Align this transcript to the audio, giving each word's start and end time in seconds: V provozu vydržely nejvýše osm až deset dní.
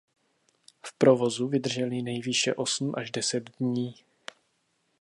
V 0.85 0.93
provozu 0.97 1.47
vydržely 1.47 2.01
nejvýše 2.01 2.53
osm 2.53 2.93
až 2.97 3.11
deset 3.11 3.49
dní. 3.59 3.95